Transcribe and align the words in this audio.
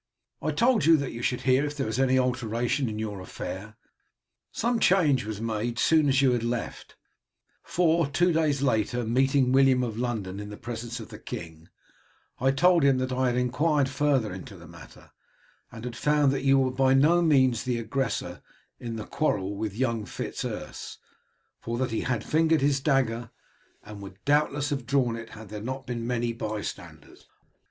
I 0.41 0.49
told 0.51 0.85
you 0.85 0.97
that 0.97 1.11
you 1.11 1.21
should 1.21 1.41
hear 1.41 1.63
if 1.63 1.77
there 1.77 1.85
was 1.85 1.99
any 1.99 2.17
alteration 2.17 2.89
in 2.89 2.97
your 2.97 3.21
affair. 3.21 3.77
Some 4.51 4.79
change 4.79 5.25
was 5.25 5.39
made 5.39 5.77
as 5.77 5.83
soon 5.83 6.09
as 6.09 6.23
you 6.23 6.31
had 6.31 6.41
left; 6.43 6.95
for, 7.61 8.07
two 8.07 8.33
days 8.33 8.63
later, 8.63 9.03
meeting 9.03 9.51
William 9.51 9.83
of 9.83 9.99
London 9.99 10.39
in 10.39 10.49
the 10.49 10.57
presence 10.57 10.99
of 10.99 11.09
the 11.09 11.19
king, 11.19 11.69
I 12.39 12.49
told 12.49 12.81
him 12.81 12.97
that 12.97 13.11
I 13.11 13.27
had 13.27 13.35
inquired 13.37 13.89
further 13.89 14.33
into 14.33 14.55
the 14.57 14.65
matter, 14.67 15.11
and 15.71 15.83
had 15.85 15.95
found 15.95 16.31
that 16.31 16.41
you 16.41 16.57
were 16.57 16.71
by 16.71 16.95
no 16.95 17.21
means 17.21 17.61
the 17.61 17.77
aggressor 17.77 18.41
in 18.79 18.95
the 18.95 19.05
quarrel 19.05 19.55
with 19.55 19.75
young 19.75 20.05
Fitz 20.07 20.43
Urse, 20.43 20.97
for 21.59 21.77
that 21.77 21.91
he 21.91 22.01
had 22.01 22.23
fingered 22.23 22.61
his 22.61 22.79
dagger, 22.79 23.29
and 23.83 24.01
would 24.01 24.17
doubtless 24.25 24.71
have 24.71 24.87
drawn 24.87 25.15
it 25.15 25.29
had 25.37 25.49
there 25.49 25.61
not 25.61 25.85
been 25.85 26.07
many 26.07 26.33
bystanders. 26.33 27.27